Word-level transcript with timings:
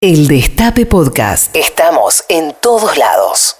El 0.00 0.28
Destape 0.28 0.86
Podcast. 0.86 1.56
Estamos 1.56 2.24
en 2.28 2.54
todos 2.62 2.96
lados. 2.96 3.56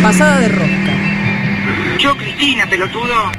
Pasada 0.00 0.38
de 0.38 0.48
rosca. 0.48 1.98
Yo, 1.98 2.16
Cristina, 2.16 2.70
pelotudo. 2.70 3.32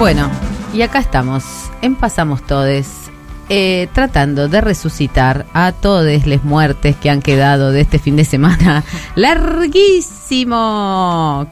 Bueno, 0.00 0.28
y 0.72 0.82
acá 0.82 0.98
estamos, 0.98 1.65
en 1.86 1.94
Pasamos 1.94 2.42
Todes, 2.42 3.12
eh, 3.48 3.88
tratando 3.92 4.48
de 4.48 4.60
resucitar 4.60 5.46
a 5.54 5.70
todas 5.70 6.26
las 6.26 6.42
muertes 6.42 6.96
que 6.96 7.10
han 7.10 7.22
quedado 7.22 7.70
de 7.70 7.80
este 7.80 8.00
fin 8.00 8.16
de 8.16 8.24
semana 8.24 8.82
larguísimo, 9.14 10.56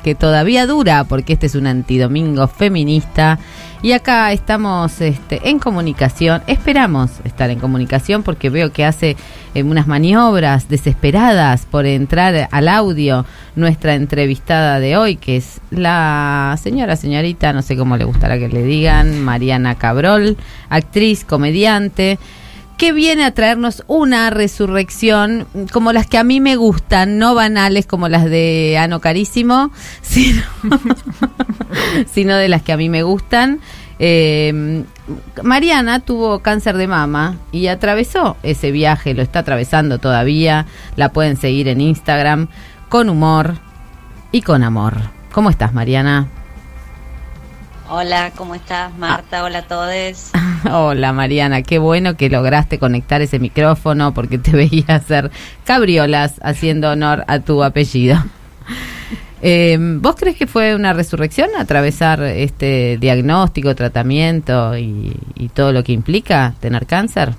que 0.02 0.16
todavía 0.16 0.66
dura, 0.66 1.04
porque 1.04 1.34
este 1.34 1.46
es 1.46 1.54
un 1.54 1.68
antidomingo 1.68 2.48
feminista. 2.48 3.38
Y 3.80 3.92
acá 3.92 4.32
estamos 4.32 5.00
este, 5.00 5.48
en 5.48 5.60
comunicación, 5.60 6.42
esperamos 6.48 7.12
estar 7.22 7.48
en 7.50 7.60
comunicación 7.60 8.24
porque 8.24 8.50
veo 8.50 8.72
que 8.72 8.84
hace 8.84 9.16
eh, 9.54 9.62
unas 9.62 9.86
maniobras 9.86 10.68
desesperadas 10.68 11.66
por 11.66 11.86
entrar 11.86 12.48
al 12.50 12.68
audio 12.68 13.24
nuestra 13.56 13.94
entrevistada 13.94 14.80
de 14.80 14.96
hoy, 14.96 15.16
que 15.16 15.36
es 15.36 15.60
la 15.70 16.58
señora, 16.62 16.96
señorita, 16.96 17.52
no 17.52 17.62
sé 17.62 17.76
cómo 17.76 17.96
le 17.96 18.04
gustará 18.04 18.38
que 18.38 18.48
le 18.48 18.62
digan, 18.62 19.20
Mariana 19.22 19.76
Cabrol, 19.76 20.36
actriz, 20.68 21.24
comediante 21.24 22.18
que 22.76 22.92
viene 22.92 23.24
a 23.24 23.32
traernos 23.32 23.84
una 23.86 24.30
resurrección 24.30 25.46
como 25.72 25.92
las 25.92 26.06
que 26.06 26.18
a 26.18 26.24
mí 26.24 26.40
me 26.40 26.56
gustan, 26.56 27.18
no 27.18 27.34
banales 27.34 27.86
como 27.86 28.08
las 28.08 28.24
de 28.24 28.76
Ano 28.78 29.00
Carísimo, 29.00 29.70
sino, 30.02 30.42
sino 32.12 32.36
de 32.36 32.48
las 32.48 32.62
que 32.62 32.72
a 32.72 32.76
mí 32.76 32.88
me 32.88 33.02
gustan. 33.02 33.60
Eh, 33.98 34.84
Mariana 35.42 36.00
tuvo 36.00 36.40
cáncer 36.40 36.76
de 36.76 36.88
mama 36.88 37.36
y 37.52 37.68
atravesó 37.68 38.36
ese 38.42 38.72
viaje, 38.72 39.14
lo 39.14 39.22
está 39.22 39.40
atravesando 39.40 39.98
todavía, 39.98 40.66
la 40.96 41.10
pueden 41.10 41.36
seguir 41.36 41.68
en 41.68 41.80
Instagram 41.80 42.48
con 42.88 43.08
humor 43.08 43.54
y 44.32 44.42
con 44.42 44.64
amor. 44.64 44.94
¿Cómo 45.32 45.50
estás, 45.50 45.74
Mariana? 45.74 46.28
Hola, 47.88 48.32
¿cómo 48.34 48.54
estás, 48.54 48.96
Marta? 48.96 49.44
Hola 49.44 49.58
a 49.58 49.62
todos. 49.62 50.30
Hola, 50.72 51.12
Mariana. 51.12 51.62
Qué 51.62 51.78
bueno 51.78 52.16
que 52.16 52.30
lograste 52.30 52.78
conectar 52.78 53.20
ese 53.20 53.38
micrófono 53.38 54.14
porque 54.14 54.38
te 54.38 54.52
veía 54.56 54.96
hacer 54.96 55.30
cabriolas 55.64 56.40
haciendo 56.42 56.90
honor 56.90 57.24
a 57.28 57.40
tu 57.40 57.62
apellido. 57.62 58.16
Eh, 59.42 59.76
¿Vos 59.78 60.16
crees 60.16 60.36
que 60.36 60.46
fue 60.46 60.74
una 60.74 60.92
resurrección 60.92 61.50
atravesar 61.58 62.22
este 62.22 62.96
diagnóstico, 62.98 63.74
tratamiento 63.74 64.76
y, 64.78 65.16
y 65.34 65.48
todo 65.50 65.72
lo 65.72 65.84
que 65.84 65.92
implica 65.92 66.54
tener 66.60 66.86
cáncer? 66.86 67.34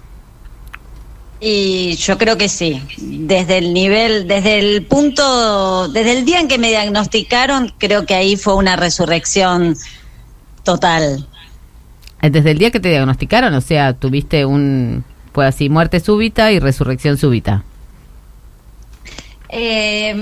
Y 1.40 1.96
yo 1.98 2.18
creo 2.18 2.38
que 2.38 2.50
sí. 2.50 2.82
Desde 2.98 3.58
el 3.58 3.74
nivel, 3.74 4.28
desde 4.28 4.60
el 4.60 4.86
punto, 4.86 5.88
desde 5.90 6.18
el 6.18 6.26
día 6.26 6.40
en 6.40 6.48
que 6.48 6.58
me 6.58 6.70
diagnosticaron, 6.70 7.74
creo 7.78 8.06
que 8.06 8.16
ahí 8.16 8.36
fue 8.38 8.56
una 8.56 8.76
resurrección 8.76 9.76
total. 10.64 11.28
Eh, 12.22 12.30
Desde 12.30 12.52
el 12.52 12.58
día 12.58 12.72
que 12.72 12.80
te 12.80 12.90
diagnosticaron, 12.90 13.54
o 13.54 13.62
sea, 13.62 13.94
tuviste 13.94 14.46
un, 14.46 15.04
pues 15.34 15.50
así, 15.50 15.70
muerte 15.70 16.00
súbita 16.00 16.52
y 16.52 16.60
resurrección 16.60 17.18
súbita. 17.18 17.64
Eh, 19.50 20.16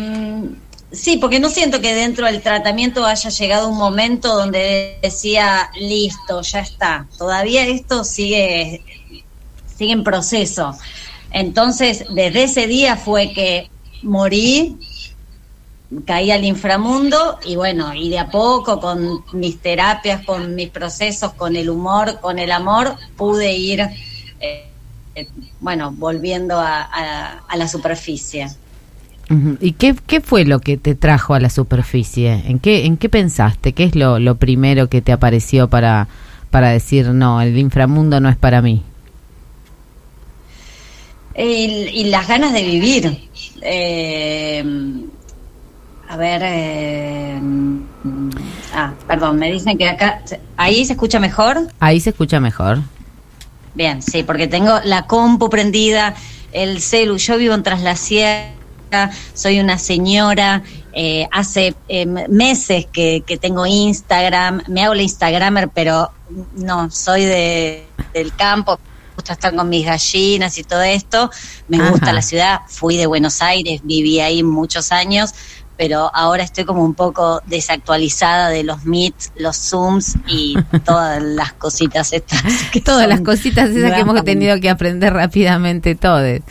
sí, 0.94 1.18
porque 1.18 1.40
no 1.40 1.50
siento 1.50 1.82
que 1.82 1.94
dentro 1.94 2.26
del 2.26 2.42
tratamiento 2.42 3.06
haya 3.06 3.30
llegado 3.30 3.68
un 3.68 3.78
momento 3.78 4.36
donde 4.36 4.98
decía, 5.02 5.70
listo, 5.80 6.42
ya 6.42 6.60
está. 6.60 7.08
Todavía 7.18 7.66
esto 7.68 8.04
sigue, 8.04 8.82
sigue 9.66 9.92
en 9.92 10.04
proceso. 10.04 10.78
Entonces, 11.32 12.06
desde 12.10 12.44
ese 12.44 12.68
día 12.68 12.96
fue 12.96 13.34
que 13.34 13.70
morí, 14.04 14.78
caí 16.06 16.32
al 16.32 16.44
inframundo 16.44 17.40
y 17.46 17.56
bueno, 17.56 17.94
y 17.94 18.10
de 18.10 18.20
a 18.20 18.30
poco 18.30 18.80
con 18.80 19.24
mis 19.34 19.60
terapias, 19.60 20.26
con 20.26 20.56
mis 20.56 20.70
procesos, 20.70 21.34
con 21.34 21.56
el 21.56 21.70
humor, 21.70 22.20
con 22.20 22.40
el 22.40 22.52
amor, 22.52 22.96
pude 23.16 23.54
ir, 23.54 23.82
eh, 24.40 24.70
eh, 25.16 25.28
bueno, 25.60 25.92
volviendo 25.92 26.60
a, 26.60 27.44
la 27.56 27.68
superficie. 27.68 28.48
¿Y 29.62 29.74
qué, 29.74 29.96
qué 30.08 30.22
fue 30.22 30.46
lo 30.46 30.60
que 30.60 30.78
te 30.78 30.96
trajo 30.96 31.34
a 31.34 31.40
la 31.40 31.50
superficie? 31.50 32.44
¿En 32.46 32.60
qué, 32.60 32.86
en 32.86 32.98
qué 32.98 33.10
pensaste? 33.10 33.74
¿Qué 33.74 33.86
es 33.86 33.96
lo, 33.96 34.20
lo 34.20 34.36
primero 34.36 34.90
que 34.90 35.02
te 35.02 35.12
apareció 35.12 35.70
para, 35.70 36.08
para 36.52 36.70
decir, 36.70 37.08
no, 37.10 37.42
el 37.42 37.58
inframundo 37.58 38.20
no 38.20 38.30
es 38.30 38.36
para 38.38 38.62
mí? 38.62 38.84
Y, 41.36 41.42
y 41.44 42.04
las 42.06 42.28
ganas 42.28 42.54
de 42.54 42.64
vivir. 42.64 43.30
Eh, 43.62 44.64
a 46.10 46.18
ver. 46.18 46.42
eh, 46.46 47.40
ah, 48.74 48.94
perdón, 49.08 49.40
me 49.40 49.52
dicen 49.52 49.78
que 49.78 49.88
acá. 49.90 50.22
¿Ahí 50.58 50.86
se 50.86 50.94
escucha 50.94 51.20
mejor? 51.20 51.68
Ahí 51.80 52.00
se 52.00 52.12
escucha 52.12 52.40
mejor. 52.40 52.80
Bien, 53.74 54.04
sí, 54.04 54.22
porque 54.22 54.48
tengo 54.48 54.80
la 54.84 55.08
compu 55.08 55.50
prendida, 55.50 56.14
el 56.52 56.82
celu. 56.82 57.18
Yo 57.18 57.38
vivo 57.38 57.56
en 57.56 57.64
Tras 57.64 57.82
la 57.82 57.96
Soy 59.34 59.60
una 59.60 59.78
señora. 59.78 60.64
eh, 60.96 61.28
hace 61.32 61.74
eh, 61.88 62.06
meses 62.06 62.86
que, 62.92 63.24
que 63.26 63.38
tengo 63.38 63.66
Instagram. 63.66 64.62
Me 64.68 64.84
hago 64.84 64.94
la 64.94 65.02
Instagramer, 65.02 65.70
pero 65.70 66.12
no, 66.56 66.90
soy 66.92 67.26
de, 67.26 67.88
del 68.14 68.36
campo. 68.36 68.78
Me 68.78 69.16
gusta 69.16 69.34
estar 69.34 69.56
con 69.56 69.70
mis 69.70 69.86
gallinas 69.86 70.58
y 70.58 70.64
todo 70.64 70.84
esto. 70.84 71.32
Me 71.68 71.78
Ajá. 71.78 71.90
gusta 71.92 72.14
la 72.14 72.22
ciudad. 72.22 72.60
Fui 72.68 72.98
de 72.98 73.08
Buenos 73.08 73.42
Aires, 73.42 73.82
viví 73.84 74.20
ahí 74.20 74.44
muchos 74.44 74.92
años. 74.92 75.34
Pero 75.76 76.12
ahora 76.14 76.44
estoy 76.44 76.66
como 76.66 76.84
un 76.86 76.94
poco 76.94 77.42
desactualizada 77.48 78.50
de 78.50 78.64
los 78.64 78.86
meets, 78.86 79.32
los 79.36 79.58
zooms 79.58 80.16
y 80.28 80.56
todas 80.86 81.22
las 81.24 81.54
cositas 81.54 82.14
estas. 82.14 82.44
que 82.72 82.80
Todas 82.82 83.08
las 83.08 83.22
cositas 83.22 83.72
esas 83.72 83.94
que 83.94 84.02
hemos 84.02 84.24
tenido 84.24 84.60
que 84.60 84.70
aprender 84.70 85.12
rápidamente 85.14 85.96
todos. 85.96 86.42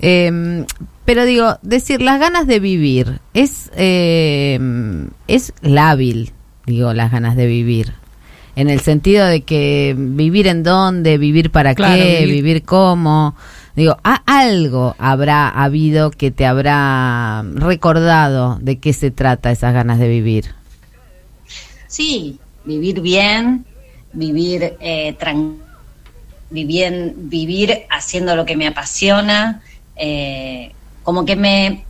Eh, 0.00 0.66
pero 1.04 1.24
digo, 1.24 1.58
decir 1.62 2.00
las 2.02 2.18
ganas 2.20 2.46
de 2.46 2.60
vivir 2.60 3.20
es 3.34 3.70
eh, 3.76 4.58
es 5.28 5.52
lábil, 5.62 6.32
digo, 6.66 6.92
las 6.94 7.10
ganas 7.10 7.36
de 7.36 7.46
vivir. 7.46 7.92
En 8.54 8.68
el 8.68 8.80
sentido 8.80 9.24
de 9.26 9.40
que 9.42 9.94
vivir 9.96 10.46
en 10.46 10.62
dónde, 10.62 11.16
vivir 11.16 11.50
para 11.50 11.74
Claro, 11.74 11.94
qué, 12.02 12.26
vivir- 12.26 12.32
vivir 12.42 12.62
cómo. 12.64 13.34
Digo, 13.74 13.96
a- 14.04 14.22
algo 14.26 14.94
habrá 14.98 15.48
habido 15.48 16.10
que 16.10 16.30
te 16.30 16.44
habrá 16.44 17.42
recordado 17.54 18.58
de 18.60 18.78
qué 18.78 18.92
se 18.92 19.10
trata 19.10 19.50
esas 19.50 19.72
ganas 19.72 19.98
de 19.98 20.08
vivir. 20.08 20.44
Sí, 21.86 22.38
vivir 22.66 23.00
bien, 23.00 23.64
vivir 24.12 24.74
eh, 24.80 25.16
tran- 25.18 25.56
vivir, 26.50 27.14
vivir 27.16 27.84
haciendo 27.90 28.36
lo 28.36 28.44
que 28.44 28.56
me 28.56 28.66
apasiona, 28.66 29.62
eh, 29.96 30.72
como 31.02 31.24
que 31.24 31.36
me, 31.36 31.86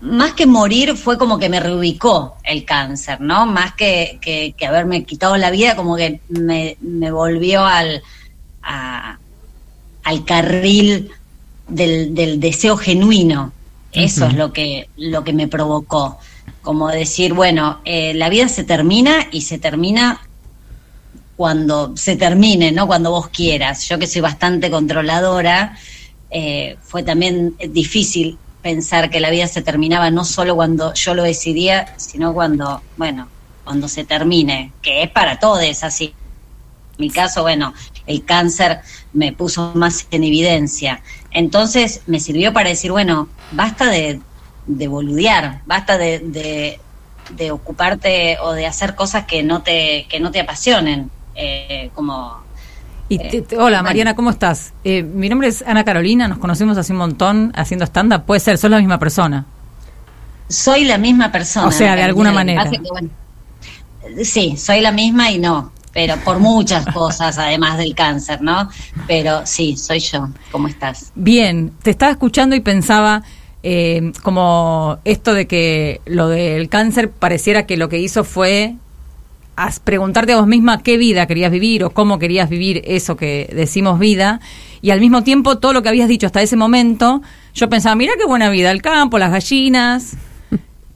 más 0.00 0.34
que 0.34 0.46
morir 0.46 0.96
fue 0.96 1.16
como 1.16 1.38
que 1.38 1.48
me 1.48 1.60
reubicó 1.60 2.36
el 2.44 2.64
cáncer, 2.64 3.20
¿no? 3.20 3.46
Más 3.46 3.74
que, 3.74 4.18
que, 4.20 4.54
que 4.56 4.66
haberme 4.66 5.04
quitado 5.04 5.36
la 5.36 5.50
vida, 5.50 5.74
como 5.76 5.96
que 5.96 6.22
me, 6.28 6.76
me 6.80 7.10
volvió 7.10 7.64
al, 7.64 8.02
a- 8.62 9.18
al 10.04 10.24
carril 10.24 11.10
del, 11.66 12.14
del 12.14 12.40
deseo 12.40 12.76
genuino. 12.76 13.54
Eso 13.92 14.26
es 14.26 14.34
lo 14.34 14.52
que, 14.52 14.90
lo 14.96 15.24
que 15.24 15.32
me 15.32 15.48
provocó. 15.48 16.18
Como 16.60 16.88
decir, 16.88 17.32
bueno, 17.34 17.80
eh, 17.84 18.14
la 18.14 18.28
vida 18.28 18.48
se 18.48 18.64
termina 18.64 19.28
y 19.32 19.42
se 19.42 19.58
termina 19.58 20.20
cuando 21.34 21.96
se 21.96 22.16
termine, 22.16 22.70
no 22.72 22.86
cuando 22.86 23.10
vos 23.10 23.28
quieras. 23.30 23.88
Yo 23.88 23.98
que 23.98 24.06
soy 24.06 24.20
bastante 24.20 24.70
controladora, 24.70 25.76
eh, 26.30 26.76
fue 26.82 27.02
también 27.02 27.56
difícil 27.70 28.38
pensar 28.62 29.10
que 29.10 29.20
la 29.20 29.30
vida 29.30 29.46
se 29.46 29.62
terminaba 29.62 30.10
no 30.10 30.24
solo 30.24 30.54
cuando 30.54 30.92
yo 30.94 31.14
lo 31.14 31.22
decidía, 31.22 31.94
sino 31.96 32.32
cuando, 32.34 32.82
bueno, 32.96 33.28
cuando 33.64 33.88
se 33.88 34.04
termine, 34.04 34.72
que 34.82 35.02
es 35.02 35.10
para 35.10 35.38
todos 35.38 35.82
así. 35.82 36.14
En 36.98 37.06
mi 37.06 37.10
caso, 37.10 37.42
bueno, 37.42 37.72
el 38.06 38.24
cáncer 38.24 38.80
me 39.12 39.32
puso 39.32 39.72
más 39.74 40.06
en 40.10 40.24
evidencia. 40.24 41.02
Entonces 41.30 42.02
me 42.06 42.20
sirvió 42.20 42.52
para 42.52 42.68
decir, 42.68 42.92
bueno, 42.92 43.28
basta 43.52 43.86
de, 43.86 44.20
de 44.66 44.88
boludear, 44.88 45.62
basta 45.66 45.96
de, 45.96 46.18
de, 46.18 46.80
de 47.30 47.50
ocuparte 47.50 48.38
o 48.40 48.52
de 48.52 48.66
hacer 48.66 48.94
cosas 48.94 49.24
que 49.24 49.42
no 49.42 49.62
te, 49.62 50.06
que 50.08 50.20
no 50.20 50.30
te 50.30 50.40
apasionen. 50.40 51.10
Eh, 51.36 51.90
como 51.94 52.42
Y 53.10 53.18
te- 53.18 53.42
te- 53.42 53.58
hola, 53.58 53.82
Mariana, 53.82 54.14
¿cómo 54.14 54.30
estás? 54.30 54.72
Eh, 54.84 55.02
mi 55.02 55.28
nombre 55.28 55.48
es 55.48 55.62
Ana 55.66 55.84
Carolina, 55.84 56.28
nos 56.28 56.38
conocemos 56.38 56.78
hace 56.78 56.92
un 56.92 56.98
montón 57.00 57.52
haciendo 57.56 57.84
stand-up. 57.84 58.22
Puede 58.24 58.38
ser, 58.40 58.56
sos 58.56 58.70
la 58.70 58.78
misma 58.78 58.98
persona. 58.98 59.44
Soy 60.48 60.84
la 60.84 60.96
misma 60.96 61.30
persona. 61.32 61.66
O 61.66 61.72
sea, 61.72 61.96
de 61.96 62.02
alguna 62.04 62.32
manera. 62.32 62.70
que, 62.70 62.78
bueno, 62.78 63.10
sí, 64.22 64.56
soy 64.56 64.80
la 64.80 64.92
misma 64.92 65.30
y 65.32 65.38
no, 65.40 65.72
pero 65.92 66.16
por 66.24 66.38
muchas 66.38 66.86
cosas, 66.94 67.36
además 67.38 67.78
del 67.78 67.94
cáncer, 67.96 68.42
¿no? 68.42 68.68
Pero 69.08 69.42
sí, 69.44 69.76
soy 69.76 69.98
yo. 69.98 70.28
¿Cómo 70.52 70.68
estás? 70.68 71.10
Bien, 71.16 71.72
te 71.82 71.90
estaba 71.90 72.12
escuchando 72.12 72.54
y 72.54 72.60
pensaba 72.60 73.22
eh, 73.64 74.12
como 74.22 74.98
esto 75.04 75.34
de 75.34 75.46
que 75.48 76.00
lo 76.06 76.28
del 76.28 76.68
cáncer 76.68 77.10
pareciera 77.10 77.66
que 77.66 77.76
lo 77.76 77.88
que 77.88 77.98
hizo 77.98 78.22
fue 78.24 78.76
preguntarte 79.82 80.32
a 80.32 80.36
vos 80.36 80.46
misma 80.46 80.82
qué 80.82 80.96
vida 80.96 81.26
querías 81.26 81.50
vivir 81.50 81.84
o 81.84 81.90
cómo 81.90 82.18
querías 82.18 82.48
vivir 82.48 82.82
eso 82.86 83.16
que 83.16 83.50
decimos 83.54 83.98
vida 83.98 84.40
y 84.82 84.90
al 84.90 85.00
mismo 85.00 85.22
tiempo 85.22 85.58
todo 85.58 85.72
lo 85.72 85.82
que 85.82 85.88
habías 85.88 86.08
dicho 86.08 86.26
hasta 86.26 86.42
ese 86.42 86.56
momento 86.56 87.22
yo 87.54 87.68
pensaba 87.68 87.94
mira 87.94 88.14
qué 88.18 88.24
buena 88.24 88.50
vida 88.50 88.70
el 88.70 88.82
campo 88.82 89.18
las 89.18 89.32
gallinas 89.32 90.16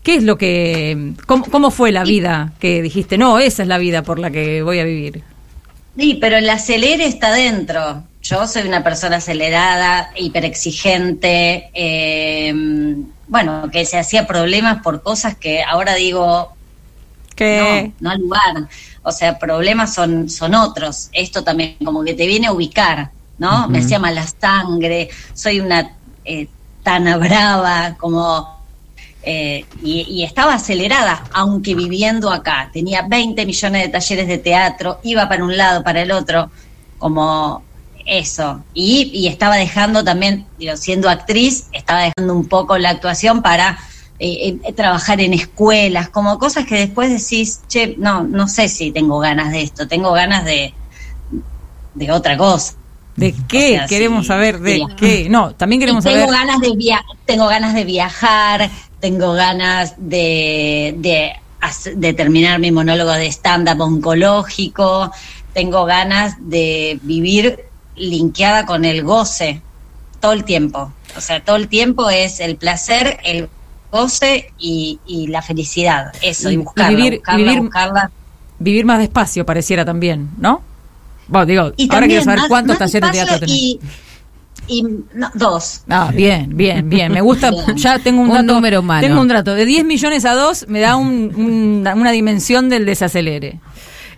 qué 0.02 0.16
es 0.16 0.22
lo 0.22 0.38
que 0.38 1.12
cómo, 1.26 1.44
cómo 1.44 1.70
fue 1.70 1.92
la 1.92 2.04
vida 2.04 2.52
que 2.58 2.82
dijiste 2.82 3.18
no 3.18 3.38
esa 3.38 3.62
es 3.62 3.68
la 3.68 3.78
vida 3.78 4.02
por 4.02 4.18
la 4.18 4.30
que 4.30 4.62
voy 4.62 4.78
a 4.78 4.84
vivir 4.84 5.22
Sí, 5.96 6.18
pero 6.20 6.36
el 6.36 6.50
acelere 6.50 7.06
está 7.06 7.32
dentro. 7.32 8.02
Yo 8.22 8.46
soy 8.46 8.66
una 8.66 8.82
persona 8.82 9.16
acelerada, 9.16 10.10
hiperexigente, 10.16 11.70
eh, 11.72 12.52
bueno, 13.28 13.70
que 13.70 13.84
se 13.84 13.98
hacía 13.98 14.26
problemas 14.26 14.82
por 14.82 15.02
cosas 15.02 15.36
que 15.36 15.62
ahora 15.62 15.94
digo, 15.94 16.53
no, 17.38 17.92
no 18.00 18.10
al 18.10 18.20
lugar. 18.20 18.68
O 19.02 19.12
sea, 19.12 19.38
problemas 19.38 19.94
son, 19.94 20.28
son 20.30 20.54
otros. 20.54 21.08
Esto 21.12 21.42
también 21.42 21.76
como 21.84 22.02
que 22.04 22.14
te 22.14 22.26
viene 22.26 22.46
a 22.46 22.52
ubicar, 22.52 23.10
¿no? 23.38 23.68
Me 23.68 23.78
hacía 23.80 23.98
mala 23.98 24.26
sangre, 24.26 25.08
soy 25.34 25.60
una 25.60 25.90
eh, 26.24 26.48
tan 26.82 27.04
brava 27.20 27.96
como... 27.98 28.54
eh, 29.22 29.64
y, 29.82 30.02
y 30.02 30.22
estaba 30.22 30.54
acelerada, 30.54 31.24
aunque 31.32 31.74
viviendo 31.74 32.30
acá. 32.30 32.70
Tenía 32.72 33.02
20 33.08 33.44
millones 33.46 33.82
de 33.82 33.88
talleres 33.88 34.28
de 34.28 34.38
teatro, 34.38 35.00
iba 35.02 35.28
para 35.28 35.44
un 35.44 35.56
lado, 35.56 35.82
para 35.82 36.02
el 36.02 36.12
otro, 36.12 36.50
como 36.98 37.62
eso. 38.06 38.62
Y, 38.74 39.10
y 39.14 39.28
estaba 39.28 39.56
dejando 39.56 40.04
también, 40.04 40.46
digo, 40.58 40.76
siendo 40.76 41.08
actriz, 41.08 41.68
estaba 41.72 42.00
dejando 42.02 42.34
un 42.34 42.46
poco 42.48 42.76
la 42.78 42.90
actuación 42.90 43.42
para 43.42 43.78
eh, 44.18 44.58
eh, 44.64 44.72
trabajar 44.72 45.20
en 45.20 45.34
escuelas, 45.34 46.08
como 46.08 46.38
cosas 46.38 46.66
que 46.66 46.76
después 46.76 47.10
decís, 47.10 47.60
che, 47.68 47.96
no, 47.98 48.22
no 48.24 48.46
sé 48.48 48.68
si 48.68 48.90
tengo 48.92 49.18
ganas 49.18 49.50
de 49.52 49.62
esto, 49.62 49.88
tengo 49.88 50.12
ganas 50.12 50.44
de, 50.44 50.72
de 51.94 52.10
otra 52.12 52.36
cosa. 52.36 52.74
de 53.16 53.34
qué 53.48 53.74
o 53.74 53.78
sea, 53.78 53.86
queremos 53.86 54.22
sí, 54.22 54.28
saber 54.28 54.58
de 54.60 54.82
qué 54.96 55.28
no 55.28 55.54
también 55.54 55.80
queremos 55.80 56.04
tengo 56.04 56.26
saber 56.26 56.30
ganas 56.32 56.60
de 56.60 56.74
via 56.76 57.02
tengo 57.26 57.46
ganas 57.46 57.74
de 57.74 57.84
viajar, 57.84 58.70
tengo 59.00 59.32
ganas 59.34 59.94
de, 59.98 60.94
de, 60.98 61.32
hacer- 61.60 61.96
de 61.96 62.12
terminar 62.12 62.58
mi 62.58 62.70
monólogo 62.72 63.12
de 63.12 63.26
stand-up 63.26 63.80
oncológico, 63.80 65.10
tengo 65.52 65.84
ganas 65.84 66.34
de 66.40 66.98
vivir 67.02 67.64
linkeada 67.96 68.66
con 68.66 68.84
el 68.84 69.02
goce 69.04 69.60
todo 70.20 70.32
el 70.32 70.42
tiempo. 70.44 70.92
O 71.16 71.20
sea, 71.20 71.44
todo 71.44 71.56
el 71.56 71.68
tiempo 71.68 72.10
es 72.10 72.40
el 72.40 72.56
placer, 72.56 73.20
el 73.24 73.48
goce 73.94 74.52
y, 74.58 74.98
y 75.06 75.28
la 75.28 75.40
felicidad. 75.40 76.12
Eso, 76.20 76.50
y, 76.50 76.52
Y- 76.52 76.54
y 76.54 76.58
buscarla, 76.58 76.98
vivir- 76.98 77.12
y 77.14 77.16
buscarla, 77.18 77.44
vivir- 77.52 77.60
buscarla. 77.62 78.10
vivir 78.58 78.84
más 78.84 78.98
despacio 78.98 79.46
pareciera 79.46 79.84
también, 79.84 80.30
¿no? 80.38 80.62
Bueno, 81.28 81.46
digo, 81.46 81.72
Y 81.76 81.84
ahora 81.84 82.00
también 82.00 82.08
quiero 82.10 82.24
saber 82.24 82.38
más- 82.40 82.48
cuántos 82.48 82.80
más 82.80 82.90
talleres 82.90 83.10
de 83.12 83.14
teatro 83.18 83.38
tenés. 83.46 83.56
Y, 83.56 83.80
y 84.66 84.82
no, 85.14 85.30
dos. 85.34 85.82
Ah, 85.88 86.10
bien, 86.14 86.50
bien, 86.56 86.88
bien. 86.88 87.12
Me 87.12 87.20
gusta, 87.20 87.50
Bien. 87.66 87.76
ya 87.76 87.98
tengo 87.98 88.20
un, 88.22 88.28
Un 88.30 88.34
dato. 88.34 88.52
número 88.54 88.80
humano. 88.80 89.06
Tengo 89.06 89.20
un 89.20 89.28
dato. 89.28 89.54
De 89.54 89.64
10 89.64 89.84
millones 89.84 90.24
a 90.24 90.34
2 90.34 90.66
me 90.68 90.80
da 90.80 90.96
un- 90.96 91.32
un- 91.36 91.86
una 91.96 92.10
dimensión 92.10 92.68
del 92.68 92.84
desacelere. 92.86 93.60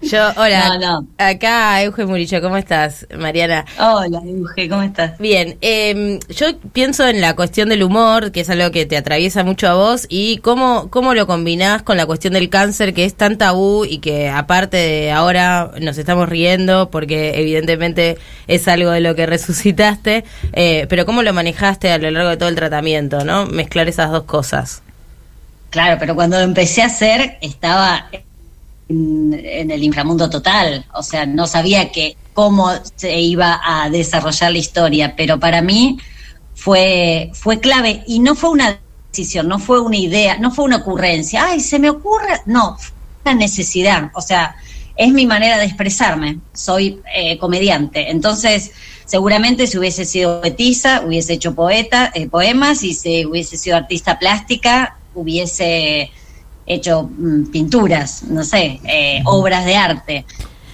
Yo, 0.03 0.31
hola, 0.37 0.79
No, 0.79 1.01
no. 1.01 1.09
acá 1.19 1.83
Euge 1.83 2.05
Murillo, 2.07 2.41
¿cómo 2.43 2.57
estás, 2.57 3.07
Mariana? 3.19 3.65
Hola, 3.79 4.21
Euge, 4.25 4.69
¿cómo 4.69 4.83
estás? 4.83 5.19
Bien, 5.19 5.57
eh, 5.61 6.19
yo 6.29 6.59
pienso 6.73 7.07
en 7.09 7.21
la 7.21 7.35
cuestión 7.35 7.69
del 7.69 7.83
humor, 7.83 8.31
que 8.33 8.41
es 8.41 8.51
algo 8.51 8.71
que 8.71 8.87
te 8.87 8.97
atraviesa 8.97 9.43
mucho 9.45 9.69
a 9.69 9.75
vos, 9.75 10.07
y 10.09 10.39
cómo, 10.39 10.89
cómo 10.91 11.15
lo 11.15 11.27
combinás 11.27 11.83
con 11.83 11.97
la 11.97 12.07
cuestión 12.07 12.35
del 12.35 12.51
cáncer, 12.51 12.95
que 12.95 13.05
es 13.05 13.15
tan 13.15 13.39
tabú 13.39 13.85
y 13.85 13.99
que 13.99 14.29
aparte 14.29 14.77
de 14.77 15.13
ahora 15.13 15.73
nos 15.81 15.99
estamos 15.99 16.29
riendo, 16.29 16.91
porque 16.91 17.33
evidentemente 17.41 18.19
es 18.47 18.69
algo 18.69 18.91
de 18.91 19.01
lo 19.01 19.15
que 19.15 19.27
resucitaste, 19.27 20.25
eh, 20.53 20.87
pero 20.89 21.07
cómo 21.07 21.23
lo 21.23 21.33
manejaste 21.33 21.91
a 21.91 21.99
lo 21.99 22.11
largo 22.11 22.31
de 22.31 22.37
todo 22.37 22.49
el 22.49 22.55
tratamiento, 22.55 23.25
¿no? 23.25 23.47
Mezclar 23.47 23.89
esas 23.89 24.11
dos 24.11 24.25
cosas. 24.25 24.83
Claro, 25.71 25.97
pero 25.99 26.15
cuando 26.15 26.39
lo 26.39 26.45
empecé 26.45 26.83
a 26.83 26.87
hacer 26.87 27.39
estaba 27.43 28.07
en, 28.89 29.71
el 29.71 29.83
inframundo 29.83 30.31
total, 30.31 30.87
o 30.95 31.03
sea, 31.03 31.27
no 31.27 31.47
sabía 31.47 31.91
que 31.91 32.17
cómo 32.35 32.71
se 32.95 33.19
iba 33.21 33.61
a 33.65 33.91
desarrollar 33.91 34.53
la 34.53 34.59
historia, 34.59 35.15
pero 35.17 35.41
para 35.41 35.63
mí 35.63 35.99
fue 36.55 37.31
fue 37.35 37.61
clave. 37.61 38.05
Y 38.07 38.21
no 38.21 38.35
fue 38.35 38.51
una 38.51 38.79
decisión, 39.11 39.49
no 39.49 39.59
fue 39.59 39.81
una 39.81 39.97
idea, 39.97 40.39
no 40.39 40.51
fue 40.51 40.65
una 40.65 40.77
ocurrencia, 40.77 41.47
ay, 41.49 41.61
se 41.61 41.79
me 41.79 41.91
ocurre, 41.91 42.41
no, 42.47 42.77
fue 42.79 42.93
una 43.25 43.35
necesidad, 43.35 44.11
o 44.15 44.21
sea, 44.21 44.57
es 44.97 45.13
mi 45.13 45.27
manera 45.27 45.59
de 45.59 45.65
expresarme, 45.65 46.39
soy 46.55 47.01
eh, 47.15 47.39
comediante, 47.39 48.11
entonces 48.11 48.73
seguramente 49.05 49.67
si 49.67 49.79
hubiese 49.79 50.05
sido 50.05 50.41
poetisa, 50.41 51.03
hubiese 51.07 51.35
hecho 51.35 51.55
poeta, 51.55 52.13
eh, 52.15 52.29
poemas, 52.29 52.83
y 52.83 52.95
si 52.95 53.25
hubiese 53.25 53.57
sido 53.57 53.77
artista 53.77 54.19
plástica, 54.19 54.99
hubiese 55.15 56.11
hecho 56.67 57.05
mm, 57.17 57.47
pinturas, 57.53 58.25
no 58.25 58.43
sé, 58.45 58.81
eh, 58.85 59.23
obras 59.25 59.65
de 59.65 59.77
arte 59.77 60.25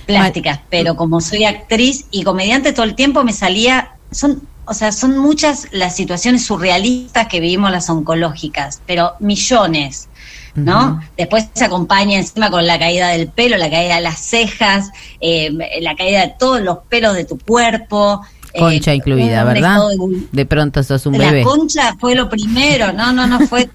plásticas, 0.06 0.61
pero 0.69 0.97
como 0.97 1.21
soy 1.21 1.44
actriz 1.44 2.06
y 2.11 2.23
comediante 2.25 2.73
todo 2.73 2.85
el 2.85 2.94
tiempo 2.94 3.23
me 3.25 3.33
salía, 3.33 3.93
son, 4.11 4.43
o 4.65 4.75
sea, 4.75 4.91
son 4.93 5.17
muchas 5.19 5.69
las 5.73 5.94
situaciones 5.94 6.44
surrealistas 6.44 7.29
que 7.29 7.41
vivimos 7.41 7.71
las 7.71 7.89
oncológicas, 7.89 8.81
pero 8.87 9.12
millones, 9.21 10.09
¿no? 10.55 11.00
Después 11.17 11.47
se 11.55 11.65
acompaña 11.65 12.19
encima 12.19 12.50
con 12.50 12.67
la 12.67 12.79
caída 12.79 13.09
del 13.09 13.29
pelo, 13.29 13.56
la 13.56 13.71
caída 13.71 13.94
de 13.97 14.00
las 14.03 14.19
cejas, 14.21 14.91
eh, 15.21 15.50
la 15.81 15.94
caída 15.94 16.23
de 16.23 16.35
todos 16.39 16.61
los 16.61 16.79
pelos 16.89 17.15
de 17.15 17.25
tu 17.25 17.39
cuerpo. 17.39 18.21
eh, 18.53 18.59
Concha 18.59 18.93
incluida, 18.94 19.44
¿verdad? 19.44 19.79
de- 19.89 20.27
De 20.31 20.46
pronto 20.46 20.82
sos 20.82 21.06
un 21.06 21.17
la 21.17 21.31
bebé. 21.31 21.43
concha 21.43 21.96
fue 21.99 22.15
lo 22.15 22.29
primero, 22.29 22.93
no, 22.93 23.13
no, 23.13 23.27
no 23.27 23.41
fue, 23.46 23.69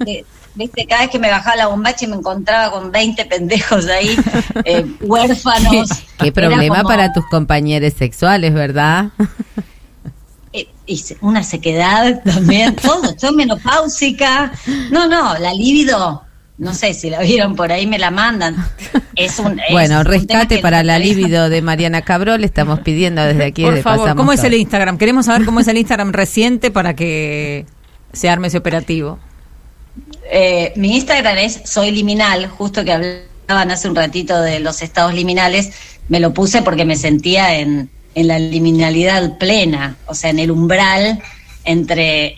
viste, 0.57 0.85
cada 0.85 1.01
vez 1.01 1.11
que 1.11 1.19
me 1.19 1.29
bajaba 1.29 1.55
la 1.55 1.67
bombacha 1.67 2.05
y 2.05 2.07
me 2.07 2.15
encontraba 2.15 2.71
con 2.71 2.91
20 2.91 3.25
pendejos 3.25 3.87
ahí, 3.87 4.17
eh, 4.65 4.85
huérfanos. 5.01 5.89
Qué 6.19 6.31
problema 6.31 6.77
como, 6.77 6.89
para 6.89 7.13
tus 7.13 7.25
compañeros 7.27 7.93
sexuales, 7.93 8.53
¿verdad? 8.53 9.11
eh, 10.53 10.67
y 10.85 11.03
una 11.21 11.43
sequedad 11.43 12.21
también, 12.23 12.75
todo, 12.75 13.15
yo 13.15 13.31
menopáusica, 13.31 14.51
no, 14.91 15.07
no, 15.07 15.37
la 15.37 15.53
libido, 15.53 16.23
no 16.57 16.73
sé 16.73 16.93
si 16.95 17.09
la 17.09 17.21
vieron 17.21 17.55
por 17.55 17.71
ahí, 17.71 17.85
me 17.85 17.99
la 17.99 18.09
mandan. 18.09 18.55
Es 19.15 19.37
un, 19.37 19.59
es 19.59 19.71
bueno, 19.71 20.03
rescate 20.03 20.57
para 20.57 20.83
la 20.83 20.97
libido 20.97 21.49
de 21.49 21.61
Mariana 21.61 22.01
Cabrol. 22.01 22.43
Estamos 22.43 22.79
pidiendo 22.79 23.23
desde 23.23 23.45
aquí. 23.45 23.63
Por 23.63 23.79
favor, 23.81 24.15
¿cómo 24.15 24.33
es 24.33 24.43
el 24.43 24.55
Instagram? 24.55 24.97
Queremos 24.97 25.27
saber 25.27 25.45
cómo 25.45 25.59
es 25.59 25.67
el 25.67 25.77
Instagram 25.77 26.13
reciente 26.13 26.71
para 26.71 26.95
que 26.95 27.67
se 28.11 28.27
arme 28.29 28.47
ese 28.47 28.57
operativo. 28.57 29.19
Eh, 30.29 30.73
mi 30.75 30.95
Instagram 30.95 31.37
es 31.37 31.61
soy 31.65 31.91
liminal, 31.91 32.47
justo 32.47 32.83
que 32.83 32.91
hablaban 32.91 33.71
hace 33.71 33.87
un 33.87 33.95
ratito 33.95 34.41
de 34.41 34.59
los 34.59 34.81
estados 34.81 35.13
liminales, 35.13 35.71
me 36.09 36.19
lo 36.19 36.33
puse 36.33 36.61
porque 36.61 36.85
me 36.85 36.95
sentía 36.95 37.57
en, 37.57 37.89
la 38.15 38.39
liminalidad 38.39 39.37
plena, 39.37 39.95
o 40.07 40.15
sea, 40.15 40.31
en 40.31 40.39
el 40.39 40.49
umbral 40.49 41.21
entre, 41.65 42.33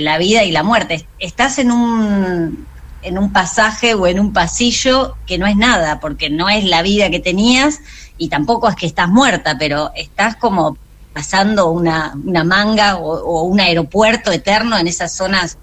la 0.00 0.16
vida 0.16 0.44
y 0.44 0.52
la 0.52 0.62
muerte. 0.62 1.08
Estás 1.18 1.58
en 1.58 1.72
un, 1.72 2.66
en 3.02 3.18
un 3.18 3.32
pasaje 3.32 3.94
o 3.94 4.06
en 4.06 4.20
un 4.20 4.32
pasillo 4.32 5.16
que 5.26 5.36
no 5.36 5.48
es 5.48 5.56
nada, 5.56 5.98
porque 5.98 6.30
no 6.30 6.48
es 6.48 6.64
la 6.64 6.82
vida 6.82 7.10
que 7.10 7.18
tenías 7.18 7.80
y 8.16 8.28
tampoco 8.28 8.68
es 8.68 8.76
que 8.76 8.86
estás 8.86 9.08
muerta, 9.08 9.56
pero 9.58 9.90
estás 9.96 10.36
como 10.36 10.78
pasando 11.12 11.70
una, 11.70 12.14
manga 12.44 12.96
o, 12.96 13.14
o 13.14 13.42
un 13.42 13.58
aeropuerto 13.58 14.30
eterno 14.30 14.78
en 14.78 14.86
esas 14.86 15.16
zonas 15.16 15.58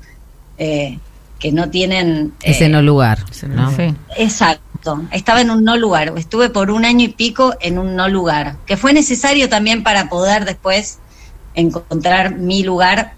eh, 0.58 1.00
que 1.42 1.52
no 1.52 1.70
tienen... 1.70 2.34
Ese 2.44 2.66
eh, 2.66 2.70
no 2.70 2.82
lugar. 2.82 3.26
¿no? 3.50 3.76
Sí. 3.76 3.94
Exacto, 4.16 5.02
estaba 5.12 5.42
en 5.42 5.50
un 5.50 5.64
no 5.64 5.76
lugar, 5.76 6.14
estuve 6.16 6.50
por 6.50 6.70
un 6.70 6.86
año 6.86 7.06
y 7.06 7.10
pico 7.10 7.56
en 7.60 7.80
un 7.80 7.96
no 7.96 8.08
lugar, 8.08 8.58
que 8.68 8.78
fue 8.78 8.94
necesario 8.94 9.50
también 9.50 9.82
para 9.84 10.08
poder 10.08 10.46
después 10.46 11.00
encontrar 11.56 12.36
mi 12.36 12.64
lugar 12.64 13.16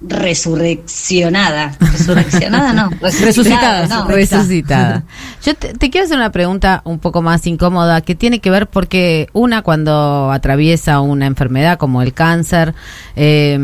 resurreccionada. 0.00 1.76
Resurreccionada, 1.78 2.72
no. 2.72 2.90
Resucitada, 3.00 3.86
no. 3.86 4.08
resucitada. 4.08 5.04
Yo 5.44 5.54
te, 5.54 5.72
te 5.72 5.88
quiero 5.88 6.04
hacer 6.04 6.18
una 6.18 6.32
pregunta 6.32 6.82
un 6.84 6.98
poco 6.98 7.22
más 7.22 7.46
incómoda 7.46 8.00
que 8.00 8.14
tiene 8.16 8.40
que 8.40 8.50
ver 8.50 8.66
porque 8.66 9.28
una 9.32 9.62
cuando 9.62 10.32
atraviesa 10.32 11.00
una 11.00 11.26
enfermedad 11.26 11.78
como 11.78 12.02
el 12.02 12.12
cáncer, 12.12 12.74
eh, 13.14 13.56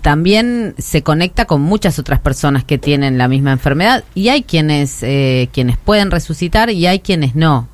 también 0.00 0.74
se 0.78 1.02
conecta 1.02 1.44
con 1.44 1.60
muchas 1.60 1.98
otras 1.98 2.20
personas 2.20 2.64
que 2.64 2.78
tienen 2.78 3.16
la 3.16 3.28
misma 3.28 3.52
enfermedad 3.52 4.04
y 4.14 4.28
hay 4.28 4.42
quienes 4.42 5.02
eh, 5.02 5.48
quienes 5.52 5.76
pueden 5.76 6.10
resucitar 6.10 6.70
y 6.70 6.86
hay 6.86 7.00
quienes 7.00 7.34
no. 7.34 7.68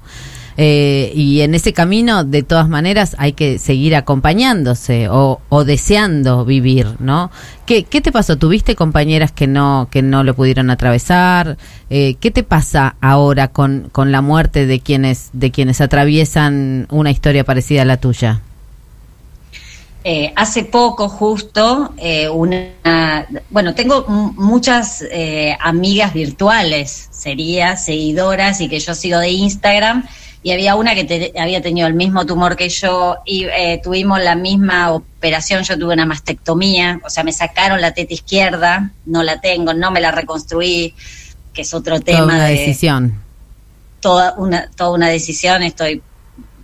Eh, 0.57 1.11
y 1.17 1.41
en 1.41 1.55
ese 1.55 1.73
camino, 1.73 2.23
de 2.23 2.45
todas 2.45 2.69
maneras, 2.69 3.17
hay 3.19 3.33
que 3.33 3.59
seguir 3.59 3.97
acompañándose 3.97 5.09
o, 5.09 5.41
o 5.49 5.65
deseando 5.65 6.45
vivir, 6.45 6.87
¿no? 7.01 7.33
¿Qué, 7.67 7.83
¿Qué 7.83 8.01
te 8.01 8.13
pasó? 8.13 8.37
¿Tuviste 8.37 8.77
compañeras 8.77 9.33
que 9.33 9.49
no 9.49 9.89
que 9.91 10.03
no 10.03 10.23
lo 10.23 10.35
pudieron 10.35 10.71
atravesar? 10.71 11.57
Eh, 11.91 12.15
¿Qué 12.21 12.31
te 12.31 12.45
pasa 12.45 12.95
ahora 13.01 13.49
con, 13.49 13.89
con 13.91 14.13
la 14.13 14.21
muerte 14.21 14.67
de 14.67 14.79
quienes 14.79 15.31
de 15.33 15.51
quienes 15.51 15.81
atraviesan 15.81 16.87
una 16.91 17.11
historia 17.11 17.45
parecida 17.45 17.83
a 17.83 17.87
la 17.87 17.97
tuya? 17.97 18.41
Eh, 20.07 20.35
hace 20.37 20.65
poco 20.65 21.09
justo 21.09 21.95
eh, 21.97 22.29
una 22.29 23.27
bueno 23.49 23.75
tengo 23.75 24.05
muchas 24.07 25.01
eh, 25.11 25.57
amigas 25.59 26.13
virtuales 26.13 27.09
sería 27.11 27.77
seguidoras 27.79 28.61
y 28.61 28.69
que 28.69 28.81
yo 28.81 28.95
sigo 28.95 29.19
de 29.19 29.31
Instagram 29.31 30.05
y 30.43 30.51
había 30.53 30.75
una 30.77 30.95
que 30.95 31.05
te- 31.05 31.33
había 31.41 31.63
tenido 31.63 31.89
el 31.89 31.95
mismo 31.95 32.27
tumor 32.27 32.55
que 32.55 32.69
yo 32.69 33.17
y 33.25 33.45
eh, 33.45 33.81
tuvimos 33.83 34.21
la 34.23 34.35
misma 34.35 34.93
operación 34.93 35.63
yo 35.65 35.79
tuve 35.79 35.95
una 35.95 36.05
mastectomía 36.05 37.01
o 37.03 37.09
sea 37.09 37.25
me 37.25 37.33
sacaron 37.33 37.81
la 37.81 37.93
teta 37.95 38.13
izquierda 38.13 38.91
no 39.07 39.23
la 39.23 39.41
tengo 39.41 39.73
no 39.73 39.91
me 39.91 40.03
la 40.03 40.11
reconstruí 40.11 40.95
que 41.55 41.63
es 41.63 41.73
otro 41.73 41.99
Toda 42.01 42.05
tema 42.19 42.25
una 42.25 42.45
de 42.45 42.53
decisión. 42.59 43.23
toda 44.01 44.35
una 44.37 44.69
toda 44.77 44.91
una 44.91 45.09
decisión 45.09 45.63
estoy 45.63 46.03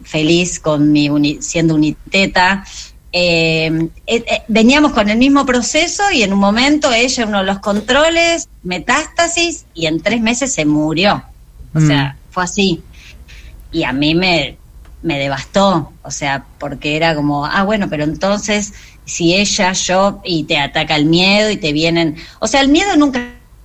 feliz 0.05 0.61
con 0.61 0.93
mi 0.93 1.09
uni- 1.09 1.41
siendo 1.41 1.75
uniteta 1.75 2.65
eh, 3.13 3.89
eh, 4.07 4.25
eh, 4.27 4.43
veníamos 4.49 4.93
con 4.93 5.09
el 5.09 5.19
mismo 5.19 5.45
proceso 5.47 6.03
y 6.13 6.23
en 6.23 6.33
un 6.33 6.39
momento 6.39 6.93
ella 6.93 7.27
uno 7.27 7.39
de 7.39 7.45
los 7.45 7.59
controles 7.61 8.49
metástasis 8.63 9.67
y 9.75 9.87
en 9.87 10.01
tres 10.01 10.21
meses 10.21 10.53
se 10.53 10.65
murió. 10.65 11.25
O 11.75 11.81
Mm. 11.81 11.87
sea 11.87 12.17
fue 12.31 12.45
así. 12.45 12.83
Y 13.73 13.85
a 13.85 13.93
mí 13.93 14.15
me 14.15 14.59
me 15.03 15.19
devastó. 15.19 15.93
O 16.03 16.11
sea 16.11 16.45
porque 16.59 16.97
era 16.97 17.15
como 17.15 17.47
ah 17.47 17.63
bueno 17.65 17.89
pero 17.89 18.05
entonces 18.05 18.73
si 19.05 19.35
ella 19.35 19.73
yo 19.73 20.21
y 20.25 20.45
te 20.45 20.59
ataca 20.59 20.97
el 20.97 21.07
miedo 21.07 21.51
y 21.51 21.57
te 21.57 21.73
vienen. 21.73 22.17
O 22.39 22.47
sea 22.47 22.61
el 22.61 22.69
miedo 22.69 22.97
nunca 22.97 23.21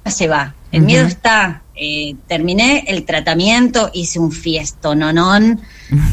se 0.06 0.28
va. 0.28 0.56
El 0.72 0.82
miedo 0.84 1.06
está 1.06 1.62
eh, 1.76 2.16
terminé 2.28 2.86
el 2.88 3.04
tratamiento 3.06 3.90
hice 3.94 4.20
un 4.20 4.32
fiestononón 4.32 5.62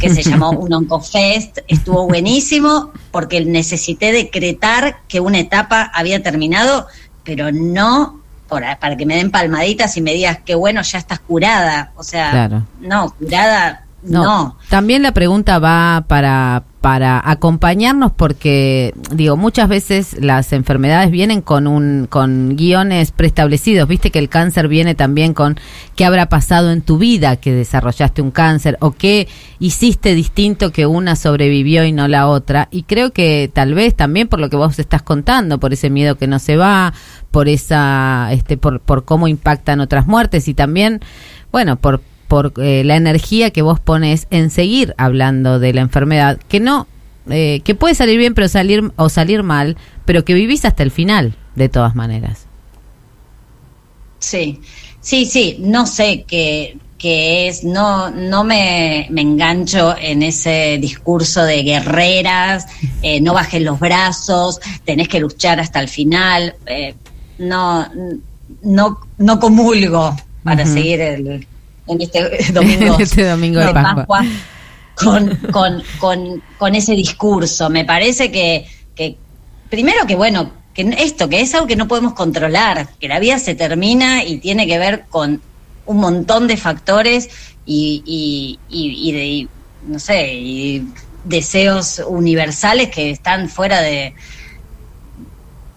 que 0.00 0.10
se 0.10 0.22
llamó 0.22 0.50
un 0.58 0.72
Oncofest, 0.72 1.58
estuvo 1.68 2.06
buenísimo 2.06 2.90
porque 3.10 3.44
necesité 3.44 4.12
decretar 4.12 4.98
que 5.08 5.20
una 5.20 5.38
etapa 5.38 5.90
había 5.94 6.22
terminado, 6.22 6.86
pero 7.24 7.52
no 7.52 8.20
por- 8.48 8.62
para 8.80 8.96
que 8.96 9.06
me 9.06 9.16
den 9.16 9.30
palmaditas 9.30 9.96
y 9.96 10.00
me 10.02 10.12
digas 10.12 10.38
que 10.44 10.54
bueno, 10.54 10.82
ya 10.82 10.98
estás 10.98 11.20
curada. 11.20 11.92
O 11.96 12.02
sea, 12.02 12.30
Claro. 12.32 12.66
no, 12.80 13.10
curada, 13.18 13.81
no. 14.02 14.56
También 14.68 15.02
la 15.02 15.12
pregunta 15.12 15.58
va 15.58 16.04
para, 16.08 16.64
para 16.80 17.22
acompañarnos 17.24 18.10
porque, 18.10 18.92
digo, 19.12 19.36
muchas 19.36 19.68
veces 19.68 20.16
las 20.20 20.52
enfermedades 20.52 21.12
vienen 21.12 21.40
con 21.40 21.68
un, 21.68 22.08
con 22.10 22.56
guiones 22.56 23.12
preestablecidos. 23.12 23.88
Viste 23.88 24.10
que 24.10 24.18
el 24.18 24.28
cáncer 24.28 24.66
viene 24.66 24.96
también 24.96 25.34
con 25.34 25.56
qué 25.94 26.04
habrá 26.04 26.28
pasado 26.28 26.72
en 26.72 26.82
tu 26.82 26.98
vida 26.98 27.36
que 27.36 27.52
desarrollaste 27.52 28.22
un 28.22 28.32
cáncer 28.32 28.76
o 28.80 28.90
qué 28.90 29.28
hiciste 29.60 30.14
distinto 30.14 30.72
que 30.72 30.86
una 30.86 31.14
sobrevivió 31.14 31.84
y 31.84 31.92
no 31.92 32.08
la 32.08 32.26
otra. 32.26 32.68
Y 32.72 32.82
creo 32.82 33.12
que 33.12 33.50
tal 33.52 33.74
vez 33.74 33.94
también 33.94 34.26
por 34.26 34.40
lo 34.40 34.50
que 34.50 34.56
vos 34.56 34.78
estás 34.80 35.02
contando, 35.02 35.60
por 35.60 35.72
ese 35.72 35.90
miedo 35.90 36.16
que 36.16 36.26
no 36.26 36.40
se 36.40 36.56
va, 36.56 36.92
por 37.30 37.48
esa, 37.48 38.30
este, 38.32 38.56
por, 38.56 38.80
por 38.80 39.04
cómo 39.04 39.28
impactan 39.28 39.80
otras 39.80 40.08
muertes 40.08 40.48
y 40.48 40.54
también, 40.54 41.00
bueno, 41.52 41.76
por 41.76 42.00
por 42.32 42.54
eh, 42.56 42.82
la 42.82 42.96
energía 42.96 43.50
que 43.50 43.60
vos 43.60 43.78
pones 43.78 44.26
en 44.30 44.48
seguir 44.48 44.94
hablando 44.96 45.58
de 45.58 45.74
la 45.74 45.82
enfermedad, 45.82 46.38
que 46.48 46.60
no, 46.60 46.86
eh, 47.28 47.60
que 47.62 47.74
puede 47.74 47.94
salir 47.94 48.16
bien 48.16 48.32
pero 48.32 48.48
salir 48.48 48.90
o 48.96 49.10
salir 49.10 49.42
mal, 49.42 49.76
pero 50.06 50.24
que 50.24 50.32
vivís 50.32 50.64
hasta 50.64 50.82
el 50.82 50.90
final, 50.90 51.36
de 51.56 51.68
todas 51.68 51.94
maneras. 51.94 52.46
Sí, 54.18 54.62
sí, 55.02 55.26
sí, 55.26 55.58
no 55.60 55.84
sé 55.84 56.24
qué, 56.26 56.78
qué 56.96 57.48
es, 57.48 57.64
no, 57.64 58.08
no 58.08 58.44
me, 58.44 59.08
me 59.10 59.20
engancho 59.20 59.94
en 59.98 60.22
ese 60.22 60.78
discurso 60.80 61.44
de 61.44 61.62
guerreras, 61.62 62.64
eh, 63.02 63.20
no 63.20 63.34
bajes 63.34 63.60
los 63.60 63.78
brazos, 63.78 64.58
tenés 64.86 65.08
que 65.08 65.20
luchar 65.20 65.60
hasta 65.60 65.80
el 65.80 65.88
final, 65.88 66.54
no, 67.36 67.86
no, 68.62 69.00
no 69.18 69.38
comulgo 69.38 70.16
para 70.42 70.64
seguir 70.64 71.02
el, 71.02 71.46
en 71.86 72.00
este 72.00 72.52
domingo, 72.52 72.98
Este 72.98 73.28
domingo 73.28 73.60
de 73.60 73.72
Pascua. 73.72 74.24
con, 74.94 75.36
con, 75.50 75.82
con, 75.98 76.42
con 76.58 76.74
ese 76.74 76.92
discurso. 76.92 77.70
Me 77.70 77.84
parece 77.84 78.30
que, 78.30 78.66
que 78.94 79.16
primero 79.70 80.06
que 80.06 80.14
bueno, 80.14 80.52
que 80.74 80.94
esto, 80.98 81.28
que 81.28 81.40
es 81.40 81.54
algo 81.54 81.66
que 81.66 81.76
no 81.76 81.88
podemos 81.88 82.14
controlar, 82.14 82.88
que 82.98 83.08
la 83.08 83.18
vida 83.18 83.38
se 83.38 83.54
termina 83.54 84.24
y 84.24 84.38
tiene 84.38 84.66
que 84.66 84.78
ver 84.78 85.04
con 85.10 85.40
un 85.86 85.96
montón 85.96 86.46
de 86.46 86.56
factores 86.56 87.28
y, 87.66 88.02
y, 88.06 88.58
y, 88.70 89.08
y 89.08 89.12
de, 89.12 89.48
no 89.86 89.98
sé, 89.98 90.34
y 90.34 90.86
deseos 91.24 92.02
universales 92.06 92.90
que 92.90 93.10
están 93.10 93.48
fuera 93.48 93.80
de, 93.80 94.14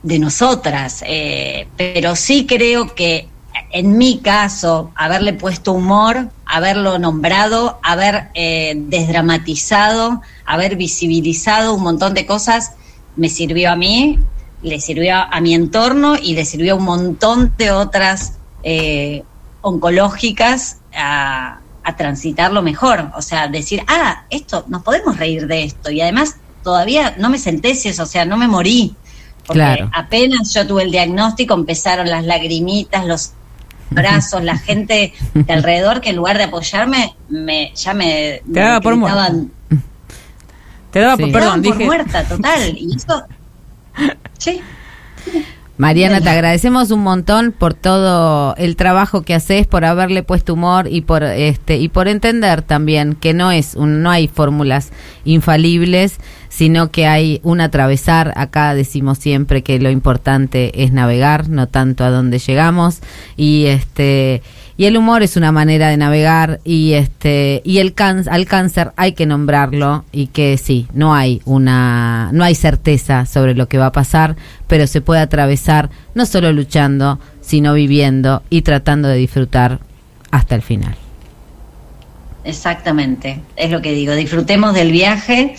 de 0.04 0.20
nosotras. 0.20 1.04
Eh, 1.06 1.68
pero 1.78 2.16
sí 2.16 2.46
creo 2.46 2.94
que 2.96 3.28
en 3.72 3.98
mi 3.98 4.20
caso, 4.20 4.92
haberle 4.96 5.34
puesto 5.34 5.74
humor, 5.74 6.30
haberlo 6.46 6.98
nombrado, 7.00 7.80
haber 7.84 8.30
eh, 8.34 8.74
desdramatizado, 8.76 10.22
haber 10.46 10.76
visibilizado 10.76 11.74
un 11.74 11.84
montón 11.84 12.14
de 12.14 12.26
cosas, 12.26 12.74
me 13.16 13.30
sirvió 13.30 13.72
a 13.72 13.76
mí, 13.76 14.20
le 14.62 14.80
sirvió 14.80 15.16
a 15.16 15.42
mi 15.42 15.54
entorno 15.54 16.16
y 16.16 16.34
le 16.34 16.46
sirvió 16.46 16.74
a 16.74 16.78
un 16.78 16.86
montón 16.86 17.54
de 17.58 17.72
otras 17.72 18.34
eh, 18.64 19.24
oncológicas 19.62 20.78
a, 20.96 21.60
a 21.84 21.96
transitarlo 21.96 22.62
mejor. 22.62 23.12
O 23.16 23.22
sea, 23.22 23.48
decir, 23.48 23.84
ah, 23.88 24.26
esto, 24.30 24.66
nos 24.68 24.82
podemos 24.84 25.18
reír 25.18 25.48
de 25.48 25.64
esto. 25.64 25.92
Y 25.92 26.02
además, 26.02 26.38
todavía 26.64 27.16
no 27.18 27.30
me 27.30 27.38
sentencias, 27.38 28.00
o 28.00 28.06
sea, 28.06 28.26
no 28.26 28.38
me 28.38 28.48
morí. 28.48 28.96
Porque 29.46 29.60
Claro. 29.60 29.90
apenas 29.94 30.52
yo 30.54 30.66
tuve 30.66 30.84
el 30.84 30.92
diagnóstico, 30.92 31.54
empezaron 31.54 32.10
las 32.10 32.26
lagrimitas, 32.26 33.06
los 33.06 33.32
brazos, 33.90 34.44
la 34.44 34.58
gente 34.58 35.14
de 35.34 35.54
alrededor 35.54 36.02
que 36.02 36.10
en 36.10 36.16
lugar 36.18 36.38
de 36.38 36.46
apoyarme, 36.46 37.16
me, 37.30 37.72
ya 37.76 37.94
me, 37.94 38.42
me 38.46 38.60
daba 38.62 38.82
por 38.82 38.96
gritaban, 38.98 39.52
Te 40.92 41.00
daba 41.00 41.16
Sí. 41.18 41.24
por, 41.24 41.32
perdón, 41.32 41.62
por 41.62 41.74
dije. 41.74 41.86
muerta, 41.86 42.24
total. 42.24 42.62
Y 42.78 42.96
eso, 42.96 43.24
sí, 44.38 44.62
Mariana, 45.78 46.22
te 46.22 46.30
agradecemos 46.30 46.90
un 46.92 47.02
montón 47.04 47.52
por 47.52 47.74
todo 47.74 48.56
el 48.56 48.78
trabajo 48.78 49.24
que 49.24 49.34
haces, 49.34 49.68
por 49.68 49.84
haberle 49.84 50.24
puesto 50.24 50.54
humor 50.54 50.88
y 50.90 51.02
por 51.02 51.24
este 51.24 51.78
y 51.78 51.90
por 51.90 52.08
entender 52.08 52.62
también 52.62 53.14
que 53.16 53.34
no 53.34 53.52
es 53.52 53.76
un, 53.76 54.02
no 54.02 54.10
hay 54.10 54.30
fórmulas 54.30 54.92
infalibles, 55.26 56.18
sino 56.56 56.90
que 56.90 57.06
hay 57.06 57.42
un 57.44 57.60
atravesar. 57.60 58.32
Acá 58.38 58.74
decimos 58.76 59.18
siempre 59.18 59.62
que 59.62 59.78
lo 59.78 59.90
importante 59.90 60.84
es 60.86 60.94
navegar, 60.94 61.50
no 61.50 61.68
tanto 61.68 62.06
a 62.06 62.10
dónde 62.10 62.40
llegamos 62.40 63.00
y 63.36 63.66
este 63.66 64.42
y 64.78 64.86
el 64.86 64.96
humor 64.98 65.22
es 65.24 65.36
una 65.38 65.52
manera 65.52 65.90
de 65.90 65.98
navegar 65.98 66.60
y 66.64 66.94
este 66.94 67.62
y 67.66 67.80
el 67.80 67.94
cán- 67.94 68.28
al 68.30 68.46
cáncer 68.46 68.92
hay 68.96 69.12
que 69.14 69.26
nombrarlo 69.26 70.06
y 70.14 70.28
que 70.28 70.58
sí 70.58 70.88
no 70.94 71.14
hay 71.14 71.42
una 71.46 72.30
no 72.32 72.44
hay 72.46 72.56
certeza 72.56 73.26
sobre 73.26 73.54
lo 73.54 73.68
que 73.68 73.78
va 73.78 73.88
a 73.88 73.92
pasar 73.92 74.36
pero 74.68 74.88
se 74.88 75.02
puede 75.02 75.22
atravesar 75.22 75.90
no 76.14 76.26
solo 76.26 76.52
luchando 76.54 77.20
sino 77.42 77.74
viviendo 77.74 78.44
y 78.50 78.62
tratando 78.62 79.08
de 79.10 79.16
disfrutar 79.18 79.80
hasta 80.32 80.56
el 80.56 80.62
final 80.62 80.96
exactamente. 82.44 83.42
Es 83.56 83.72
lo 83.72 83.82
que 83.82 83.92
digo. 83.94 84.14
Disfrutemos 84.14 84.74
del 84.74 84.92
viaje 84.92 85.56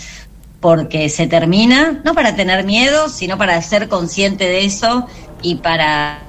porque 0.60 1.08
se 1.08 1.26
termina, 1.26 2.00
no 2.04 2.14
para 2.14 2.34
tener 2.34 2.64
miedo, 2.64 3.08
sino 3.08 3.38
para 3.38 3.60
ser 3.62 3.88
consciente 3.88 4.44
de 4.44 4.64
eso 4.64 5.06
y 5.42 5.56
para 5.56 6.20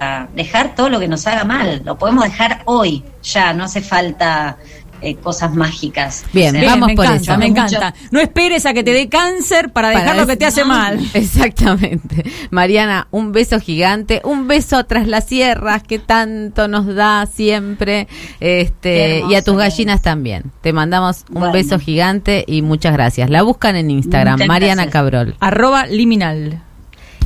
ah, 0.00 0.28
dejar 0.34 0.74
todo 0.74 0.88
lo 0.88 1.00
que 1.00 1.08
nos 1.08 1.26
haga 1.26 1.44
mal. 1.44 1.82
Lo 1.84 1.98
podemos 1.98 2.24
dejar 2.24 2.62
hoy, 2.64 3.04
ya, 3.22 3.52
no 3.52 3.64
hace 3.64 3.80
falta 3.80 4.58
eh, 5.02 5.16
cosas 5.16 5.54
mágicas. 5.54 6.24
Bien, 6.32 6.52
Bien, 6.54 6.66
vamos 6.66 6.88
me 6.88 6.94
por 6.94 7.04
encanta, 7.06 7.32
eso. 7.32 7.38
me 7.38 7.46
encanta. 7.46 7.94
No 8.10 8.20
esperes 8.20 8.64
a 8.66 8.72
que 8.74 8.82
te 8.84 8.92
dé 8.92 9.08
cáncer 9.08 9.72
para 9.72 9.88
dejar 9.90 10.04
Para 10.06 10.20
lo 10.20 10.26
que 10.26 10.36
te 10.36 10.46
hace 10.46 10.64
mal. 10.66 10.98
Exactamente. 11.14 12.24
Mariana, 12.50 13.08
un 13.10 13.32
beso 13.32 13.58
gigante, 13.60 14.20
un 14.24 14.46
beso 14.48 14.84
tras 14.84 15.06
las 15.08 15.26
sierras 15.26 15.82
que 15.82 15.98
tanto 15.98 16.68
nos 16.68 16.86
da 16.94 17.26
siempre. 17.26 18.06
Este, 18.40 19.22
y 19.28 19.34
a 19.34 19.42
tus 19.42 19.56
gallinas 19.56 19.96
es. 19.96 20.02
también. 20.02 20.44
Te 20.60 20.72
mandamos 20.72 21.24
un 21.30 21.40
Bueno. 21.40 21.52
beso 21.52 21.78
gigante 21.78 22.44
y 22.46 22.62
muchas 22.62 22.92
gracias. 22.92 23.30
La 23.30 23.42
buscan 23.42 23.76
en 23.76 23.90
Instagram, 23.90 24.34
Muchas 24.34 24.48
Mariana 24.48 24.82
gracias. 24.84 24.92
Cabrol. 24.92 25.36
Arroba 25.40 25.86
liminal. 25.86 26.62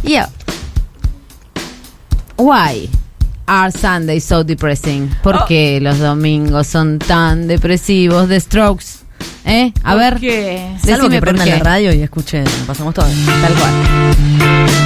Y 0.03 0.17
a- 0.17 0.29
Why 2.39 2.89
are 3.47 3.71
Sundays 3.73 4.25
so 4.25 4.43
depressing? 4.45 5.09
¿Por 5.23 5.37
Oh. 5.37 5.45
qué 5.47 5.81
los 5.81 5.99
domingos 5.99 6.67
son 6.67 6.99
tan 6.99 7.47
depresivos? 7.49 8.29
The 8.29 8.41
Strokes. 8.41 8.85
¿Eh? 9.45 9.73
A 9.85 9.93
¿Por 9.93 10.01
ver. 10.01 10.17
qué? 10.21 10.77
Salvo 10.85 11.09
que 11.09 11.21
prendan 11.21 11.49
la 11.49 11.59
radio 11.61 11.93
y 11.93 12.03
escuchen, 12.03 12.45
pasamos 12.67 12.95
todo. 12.95 13.07
Tal 13.07 13.55
cual. 13.55 14.86